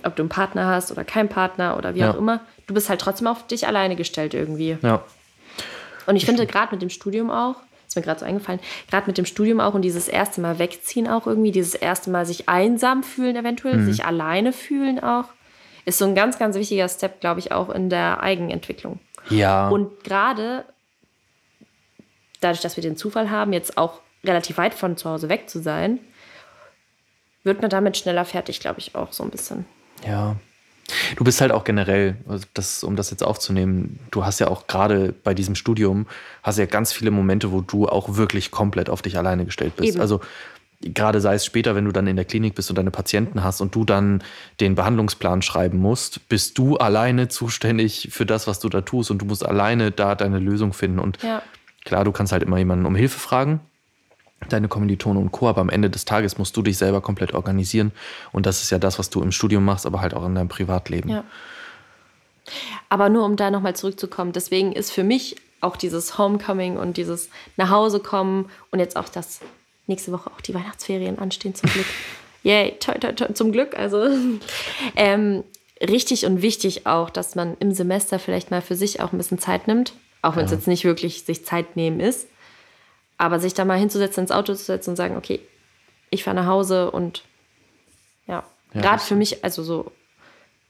[0.05, 2.11] ob du einen Partner hast oder keinen Partner oder wie Ja.
[2.11, 4.77] auch immer, du bist halt trotzdem auf dich alleine gestellt irgendwie.
[4.83, 5.03] Ja.
[6.07, 7.57] Und ich finde gerade mit dem Studium auch,
[7.87, 8.59] ist mir gerade so eingefallen,
[8.91, 12.27] gerade mit dem Studium auch und dieses erste Mal wegziehen auch irgendwie, dieses erste Mal
[12.27, 15.27] sich einsam fühlen eventuell, sich alleine fühlen auch,
[15.85, 18.99] ist so ein ganz, ganz wichtiger Step, glaube ich, auch in der Eigenentwicklung.
[19.31, 19.69] Ja.
[19.69, 20.65] Und gerade
[22.43, 25.61] dadurch, dass wir den Zufall haben, jetzt auch relativ weit von zu Hause weg zu
[25.61, 25.99] sein,
[27.45, 29.65] wird man damit schneller fertig, glaube ich, auch so ein bisschen.
[30.07, 30.37] Ja.
[31.17, 34.67] Du bist halt auch generell, also das, um das jetzt aufzunehmen, du hast ja auch
[34.67, 36.07] gerade bei diesem Studium,
[36.43, 39.93] hast ja ganz viele Momente, wo du auch wirklich komplett auf dich alleine gestellt bist.
[39.93, 40.01] Eben.
[40.01, 40.21] Also
[40.81, 43.61] gerade sei es später, wenn du dann in der Klinik bist und deine Patienten hast
[43.61, 44.23] und du dann
[44.61, 49.19] den Behandlungsplan schreiben musst, bist du alleine zuständig für das, was du da tust und
[49.19, 50.99] du musst alleine da deine Lösung finden.
[50.99, 51.43] Und Ja.
[51.85, 53.61] Klar, du kannst halt immer jemanden um Hilfe fragen,
[54.49, 57.93] deine Kommilitonen und Co., aber am Ende des Tages musst du dich selber komplett organisieren.
[58.33, 60.49] Und das ist ja das, was du im Studium machst, aber halt auch in deinem
[60.49, 61.11] Privatleben.
[61.11, 61.25] Ja.
[62.89, 67.31] Aber nur um da nochmal zurückzukommen, deswegen ist für mich auch dieses Homecoming und dieses
[67.57, 69.41] Nachhausekommen und jetzt auch das
[69.87, 71.87] nächste Woche auch die Weihnachtsferien anstehen zum Glück.
[72.43, 73.79] Yay, toi, toi, toi, zum Glück.
[73.79, 74.09] Also
[74.97, 75.45] ähm,
[75.81, 79.39] richtig und wichtig auch, dass man im Semester vielleicht mal für sich auch ein bisschen
[79.39, 79.93] Zeit nimmt,
[80.23, 82.27] auch wenn es jetzt nicht wirklich sich Zeit nehmen ist,
[83.19, 85.41] aber sich da mal hinzusetzen, ins Auto zu setzen und sagen, okay,
[86.11, 87.23] ich fahre nach Hause und
[88.27, 89.93] ja, Ja, gerade das- für mich, also so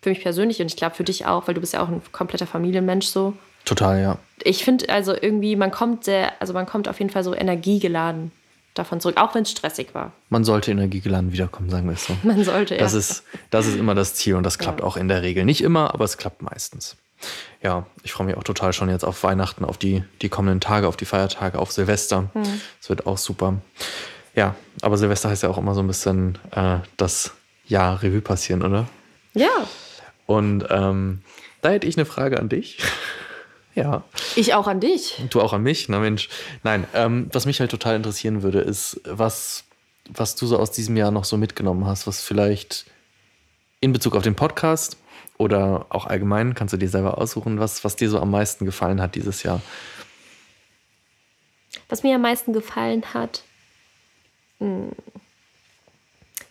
[0.01, 2.03] für mich persönlich und ich glaube für dich auch, weil du bist ja auch ein
[2.12, 3.35] kompletter Familienmensch so.
[3.65, 4.19] Total, ja.
[4.43, 8.33] Ich finde also irgendwie, man kommt sehr, also man kommt auf jeden Fall so energiegeladen
[8.75, 10.12] davon zurück, auch wenn es stressig war.
[10.31, 12.17] Man sollte energiegeladen wiederkommen, sagen wir es so.
[12.25, 12.99] Man sollte, Das ja.
[12.99, 14.87] ist, das ist immer das Ziel und das klappt Ja.
[14.87, 15.45] auch in der Regel.
[15.45, 16.97] Nicht immer, aber es klappt meistens.
[17.63, 20.89] Ja, ich freue mich auch total schon jetzt auf Weihnachten, auf die, die kommenden Tage,
[20.89, 22.31] auf die Feiertage, auf Silvester.
[22.81, 23.59] Es wird auch super.
[24.35, 27.33] Ja, aber Silvester heißt ja auch immer so ein bisschen äh, das
[27.67, 28.89] Jahr Revue passieren, oder?
[29.35, 29.49] ja,
[30.27, 31.23] Und ähm,
[31.61, 32.79] Da hätte ich eine Frage an dich.
[33.75, 34.03] ja.
[34.35, 35.23] Ich auch an dich.
[35.31, 35.89] Du auch an mich?
[35.89, 36.29] Na Mensch.
[36.65, 39.65] Nein, ähm, was mich halt total interessieren würde, ist, was,
[40.09, 42.87] was du so aus diesem Jahr noch so mitgenommen hast, was vielleicht
[43.81, 44.97] in Bezug auf den Podcast
[45.42, 49.00] oder auch allgemein, kannst du dir selber aussuchen, was, was dir so am meisten gefallen
[49.00, 49.61] hat dieses Jahr.
[51.88, 53.42] Was mir am meisten gefallen hat,
[54.59, 54.90] hm,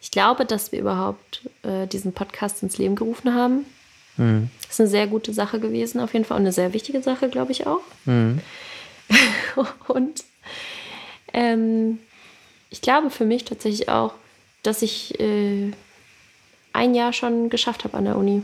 [0.02, 3.66] ich glaube, dass wir überhaupt äh, diesen Podcast ins Leben gerufen haben.
[4.18, 4.50] Mhm.
[4.64, 6.38] Das ist eine sehr gute Sache gewesen, auf jeden Fall.
[6.38, 7.82] Und eine sehr wichtige Sache, glaube ich auch.
[8.06, 8.42] Mhm.
[9.88, 10.24] und
[11.34, 12.00] ähm,
[12.70, 14.14] ich glaube für mich tatsächlich auch,
[14.64, 15.72] dass ich äh,
[16.74, 18.44] ein Jahr schon geschafft habe an der Uni.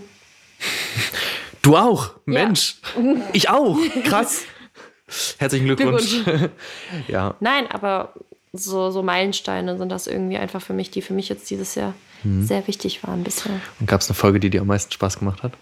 [1.64, 2.78] Du auch, Mensch.
[2.96, 3.16] Ja.
[3.34, 3.78] Ich auch.
[4.06, 4.44] Krass.
[5.38, 6.24] Herzlichen Glückwunsch.
[6.24, 6.52] Glückwunsch.
[7.10, 7.36] ja.
[7.42, 8.14] Nein, aber
[8.54, 11.94] so, so Meilensteine sind das irgendwie einfach für mich, die für mich jetzt dieses Jahr
[12.24, 12.46] mhm.
[12.46, 13.60] sehr wichtig waren bisher.
[13.80, 15.54] Und gab es eine Folge, die dir am meisten Spaß gemacht hat?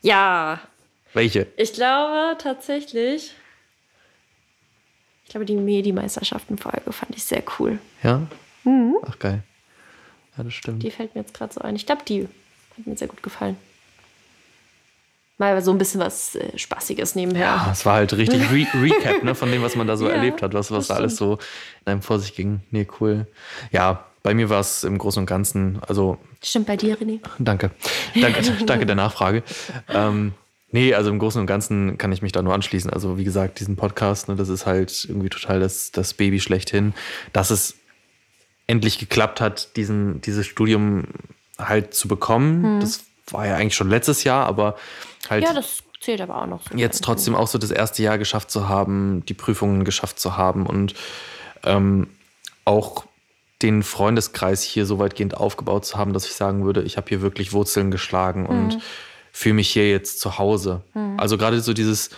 [0.00, 0.60] Ja.
[1.14, 1.46] Welche?
[1.56, 3.34] Ich glaube tatsächlich.
[5.24, 7.78] Ich glaube, die Medi-Meisterschaften-Folge fand ich sehr cool.
[8.02, 8.26] Ja?
[8.64, 8.96] Mhm.
[9.06, 9.42] Ach, geil.
[10.36, 10.82] Ja, das stimmt.
[10.82, 11.76] Die fällt mir jetzt gerade so ein.
[11.76, 12.28] Ich glaube, die
[12.78, 13.56] hat mir sehr gut gefallen
[15.42, 17.46] mal so ein bisschen was äh, Spaßiges nebenher.
[17.46, 20.14] Ja, es war halt richtig Re Recap ne, von dem, was man da so ja,
[20.14, 21.38] erlebt hat, was, was da alles so
[21.84, 22.60] in einem vor sich ging.
[22.70, 23.26] Nee, cool.
[23.72, 26.18] Ja, bei mir war es im Großen und Ganzen, also.
[26.42, 27.20] Stimmt bei dir, René.
[27.38, 27.72] Danke.
[28.14, 29.42] Danke, danke der Nachfrage.
[29.88, 30.32] Ähm,
[30.70, 32.90] nee, also im Großen und Ganzen kann ich mich da nur anschließen.
[32.90, 36.94] Also, wie gesagt, diesen Podcast, ne, das ist halt irgendwie total das, das Baby schlechthin.
[37.32, 37.74] Dass es
[38.68, 41.04] endlich geklappt hat, diesen, dieses Studium
[41.58, 42.62] halt zu bekommen.
[42.62, 42.80] Hm.
[42.80, 44.76] Das war ja eigentlich schon letztes Jahr, aber
[45.28, 45.44] halt.
[45.44, 46.62] Ja, das zählt aber auch noch.
[46.70, 50.36] So jetzt trotzdem auch so das erste Jahr geschafft zu haben, die Prüfungen geschafft zu
[50.36, 50.94] haben und
[51.64, 52.08] ähm,
[52.64, 53.04] auch
[53.62, 57.22] den Freundeskreis hier so weitgehend aufgebaut zu haben, dass ich sagen würde, ich habe hier
[57.22, 58.82] wirklich Wurzeln geschlagen und mhm.
[59.30, 60.82] fühle mich hier jetzt zu Hause.
[60.94, 61.18] Mhm.
[61.18, 62.10] Also gerade so dieses,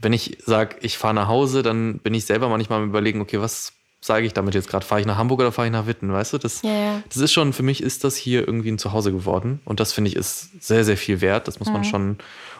[0.00, 3.40] wenn ich sage, ich fahre nach Hause, dann bin ich selber manchmal am überlegen, okay,
[3.40, 4.84] was sage ich damit jetzt gerade?
[4.84, 6.12] Fahre ich nach Hamburg oder fahre ich nach Witten?
[6.12, 7.02] Weißt du, das, ja.
[7.08, 9.60] das ist schon, für mich ist das hier irgendwie ein Zuhause geworden.
[9.64, 11.48] Und das finde ich ist sehr, sehr viel wert.
[11.48, 11.74] Das muss mhm.
[11.74, 12.18] man schon,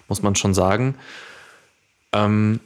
[0.08, 0.96] muss man schon sagen.
[2.12, 2.60] Ähm,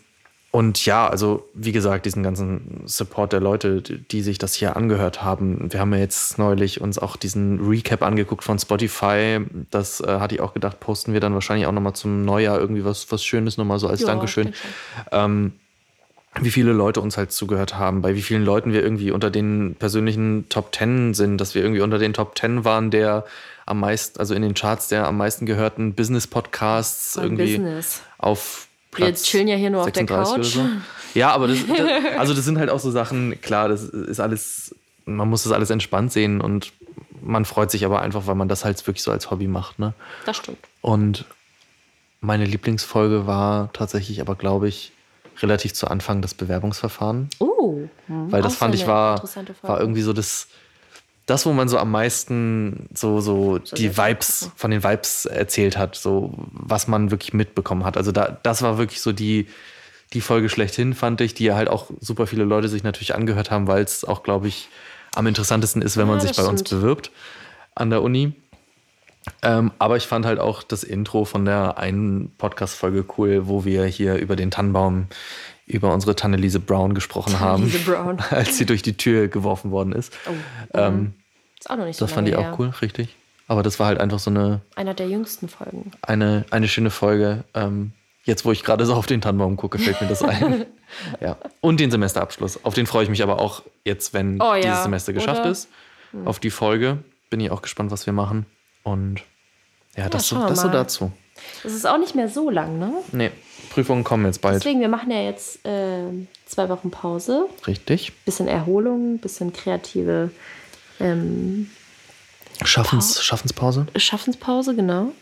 [0.52, 5.24] und ja, also wie gesagt, diesen ganzen Support der Leute, die sich das hier angehört
[5.24, 5.72] haben.
[5.72, 9.40] Wir haben ja jetzt neulich uns auch diesen Recap angeguckt von Spotify.
[9.70, 12.84] Das äh, hatte ich auch gedacht, posten wir dann wahrscheinlich auch nochmal zum Neujahr irgendwie
[12.84, 14.52] was, was Schönes nochmal so als ja, Dankeschön.
[15.10, 15.52] Ähm,
[16.40, 19.76] wie viele Leute uns halt zugehört haben, bei wie vielen Leuten wir irgendwie unter den
[19.78, 23.24] persönlichen Top Ten sind, dass wir irgendwie unter den Top Ten waren, der
[23.66, 28.02] am meisten, also in den Charts der am meisten gehörten Business-Podcasts irgendwie Business.
[28.18, 30.44] auf Platz Wir chillen ja hier nur auf der Couch.
[30.44, 30.66] So.
[31.14, 31.78] Ja, aber das, das,
[32.18, 35.70] also das sind halt auch so Sachen, klar, das ist alles, man muss das alles
[35.70, 36.72] entspannt sehen und
[37.20, 39.78] man freut sich aber einfach, weil man das halt wirklich so als Hobby macht.
[39.78, 39.92] Ne?
[40.24, 40.58] Das stimmt.
[40.80, 41.24] Und
[42.20, 44.92] meine Lieblingsfolge war tatsächlich aber, glaube ich,
[45.40, 47.28] relativ zu Anfang das Bewerbungsverfahren.
[47.38, 49.22] Oh, hm, weil das fand ich war,
[49.62, 50.48] war irgendwie so das,
[51.26, 55.78] das, wo man so am meisten so, so, so die Vibes, von den Vibes erzählt
[55.78, 57.96] hat, so was man wirklich mitbekommen hat.
[57.96, 59.46] Also da, das war wirklich so die,
[60.12, 63.50] die Folge schlechthin, fand ich, die ja halt auch super viele Leute sich natürlich angehört
[63.50, 64.68] haben, weil es auch, glaube ich,
[65.14, 66.60] am interessantesten ist, wenn ja, man sich bei stimmt.
[66.60, 67.10] uns bewirbt
[67.74, 68.34] an der Uni.
[69.42, 73.84] Ähm, aber ich fand halt auch das Intro von der einen Podcast-Folge cool, wo wir
[73.84, 75.06] hier über den Tannenbaum,
[75.66, 78.18] über unsere Tannelise Brown gesprochen haben, Brown.
[78.30, 80.12] als sie durch die Tür geworfen worden ist.
[80.26, 80.32] Oh,
[80.74, 81.14] ähm,
[81.58, 83.16] ist auch noch nicht so Das fand ich auch cool, richtig.
[83.46, 84.60] Aber das war halt einfach so eine.
[84.76, 85.92] Einer der jüngsten Folgen.
[86.02, 87.44] Eine, eine schöne Folge.
[87.54, 87.92] Ähm,
[88.24, 90.66] jetzt, wo ich gerade so auf den Tannenbaum gucke, fällt mir das ein.
[91.20, 91.36] ja.
[91.60, 92.64] Und den Semesterabschluss.
[92.64, 94.60] Auf den freue ich mich aber auch jetzt, wenn oh, ja.
[94.60, 95.50] dieses Semester geschafft Oder?
[95.50, 95.68] ist.
[96.12, 96.26] Hm.
[96.26, 96.98] Auf die Folge.
[97.30, 98.46] Bin ich auch gespannt, was wir machen.
[98.82, 99.22] Und
[99.96, 101.12] ja, das, ja, so, das so dazu.
[101.62, 102.92] Das ist auch nicht mehr so lang, ne?
[103.12, 103.30] Nee,
[103.70, 104.56] Prüfungen kommen jetzt bald.
[104.56, 106.04] Deswegen, wir machen ja jetzt äh,
[106.46, 107.46] zwei Wochen Pause.
[107.66, 108.12] Richtig.
[108.24, 110.30] Bisschen Erholung, bisschen kreative
[111.00, 111.70] ähm,
[112.64, 113.86] Schaffens, Schaffenspause.
[113.96, 115.12] Schaffenspause, genau.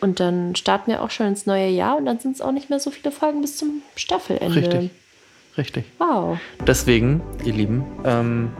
[0.00, 2.70] Und dann starten wir auch schon ins neue Jahr und dann sind es auch nicht
[2.70, 4.54] mehr so viele Folgen bis zum Staffelende.
[4.54, 4.90] Richtig.
[5.56, 5.84] Richtig.
[5.98, 6.38] Wow.
[6.66, 8.52] Deswegen, ihr Lieben, ähm,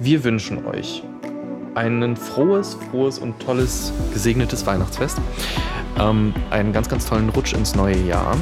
[0.00, 1.04] wir wünschen euch
[1.76, 5.18] ein frohes, frohes und tolles, gesegnetes Weihnachtsfest.
[5.98, 8.36] Ähm, einen ganz, ganz tollen Rutsch ins neue Jahr.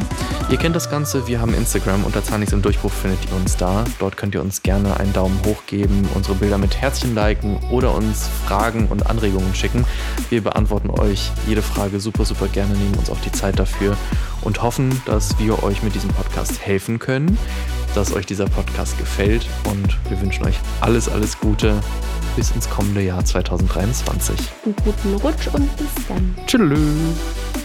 [0.50, 3.84] Ihr kennt das Ganze, wir haben Instagram, unter Zahnix im Durchbruch findet ihr uns da.
[3.98, 7.94] Dort könnt ihr uns gerne einen Daumen hoch geben, unsere Bilder mit Herzchen liken oder
[7.94, 9.84] uns Fragen und Anregungen schicken.
[10.30, 13.96] Wir beantworten euch jede Frage super, super gerne, nehmen uns auch die Zeit dafür
[14.42, 17.38] und hoffen, dass wir euch mit diesem Podcast helfen können,
[17.94, 21.80] dass euch dieser Podcast gefällt und wir wünschen euch alles, alles Gute
[22.36, 24.36] bis ins kommende Jahr 2023.
[24.64, 26.34] Einen guten Rutsch und bis dann.
[26.46, 27.63] Tschüss.